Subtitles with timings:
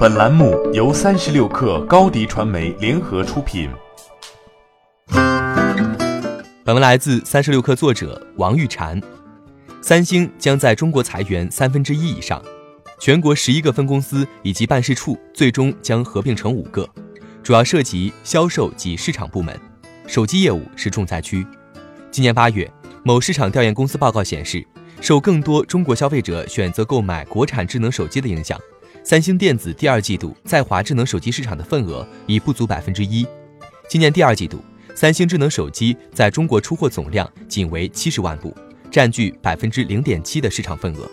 [0.00, 3.68] 本栏目由三十六氪高低传媒联合出品。
[6.64, 8.98] 本文来自三十六氪作者王玉婵。
[9.82, 12.42] 三星将在中国裁员三分之一以上，
[12.98, 16.88] 全国十一个分公司以及办事处最终将合并成五个，
[17.42, 19.54] 主要涉及销售及市场部门，
[20.06, 21.46] 手机业务是重灾区。
[22.10, 22.66] 今年八月，
[23.02, 24.66] 某市场调研公司报告显示，
[25.02, 28.58] 受更多中国消费者选择购买国产智能手机的影响。
[29.02, 33.26] 三星电子第二季度在华智能手机市场的份额已不足百分之一。
[33.88, 34.62] 今年第二季度，
[34.94, 38.54] 三星智能手机在中国出货总量仅为七十万部，
[38.90, 41.10] 占据百分之零点七的市场份额。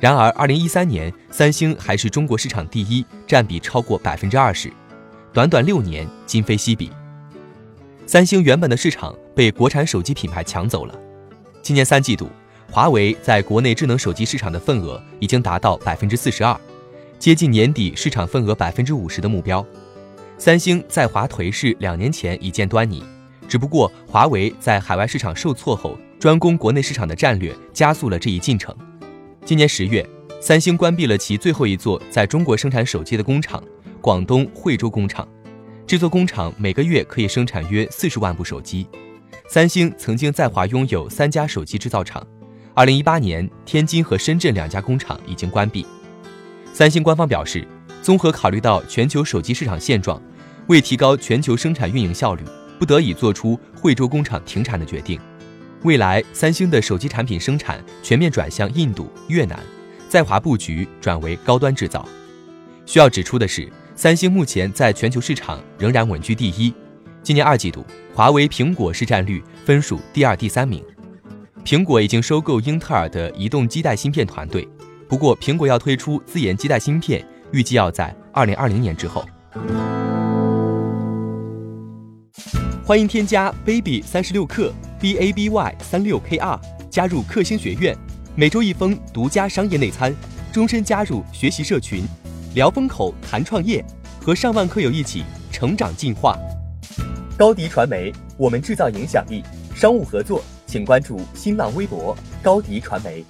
[0.00, 4.70] 然而，二零一三年，三星还是中国市场第一，占比超过百分之二十。
[5.32, 6.90] 短短六年，今非昔比。
[8.06, 10.94] 三星原本的市场被国产手机品牌抢走了。
[11.62, 12.28] 今年三季度，
[12.70, 16.58] 华为在国内智能手机市场的份额已经达到百分之四十二。
[17.24, 19.66] 接近年底市场份额百分之五十的目标，
[20.36, 23.02] 三星在华颓势两年前已见端倪，
[23.48, 28.76] 只不过华为在海外市场受挫后，专攻国内市场的战略加速了这一进程。
[29.42, 30.06] 今年十月，
[30.38, 33.64] 三星关闭了其最后一座在中国生产手机的工厂——
[34.02, 35.26] 广东惠州工厂。
[35.86, 38.86] 这座工厂每个月可以生产约四十万部手机。
[39.48, 42.22] 三星曾经在华拥有三家手机制造厂，
[42.74, 45.86] 二零一八年，天津和深圳两家工厂已经关闭。
[46.74, 47.64] 三星官方表示，
[48.02, 50.20] 综合考虑到全球手机市场现状，
[50.66, 52.42] 为提高全球生产运营效率，
[52.80, 55.16] 不得已做出惠州工厂停产的决定。
[55.84, 59.56] 未来，三星的手机产品生产全面转向印度、越南，
[60.08, 62.04] 在华布局转为高端制造。
[62.86, 66.74] 需要指出的是，三星目前在全球市场仍然稳居第一。
[67.22, 70.82] 今年二季度，华为、苹果市占率分属第二、第三名。
[71.64, 74.68] 苹果已经收购英特尔的移动基带芯片团队。
[75.08, 79.24] 不过，苹果要推出自研基带芯片，预计要在二零二零年之后。
[82.84, 87.96] 欢迎添加 baby 三十六克 b a b y 三六 k r 加入克星学院，
[88.34, 90.14] 每周一封独家商业内参，
[90.52, 92.04] 终身加入学习社群，
[92.54, 93.84] 聊风口谈创业，
[94.20, 96.38] 和上万课友一起成长进化。
[97.36, 99.42] 高迪传媒，我们制造影响力。
[99.74, 103.24] 商务合作，请关注新浪微博高迪传媒。